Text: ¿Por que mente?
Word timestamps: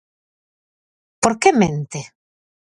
¿Por 1.21 1.33
que 1.41 1.49
mente? 1.61 1.99